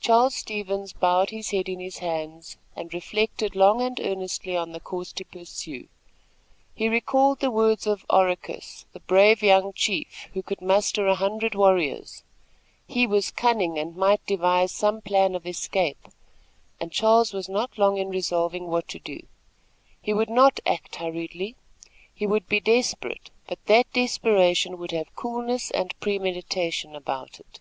[0.00, 4.80] Charles Stevens bowed his head in his hands and reflected long and earnestly on the
[4.80, 5.86] course to pursue.
[6.74, 11.54] He recalled the words of Oracus, the brave young chief, who could muster a hundred
[11.54, 12.24] warriors.
[12.88, 16.08] He was cunning and might devise some plan of escape,
[16.80, 19.20] and Charles was not long in resolving what to do.
[20.02, 21.54] He would not act hurriedly.
[22.12, 27.60] He would be desperate; but that desperation would have coolness and premeditation about it.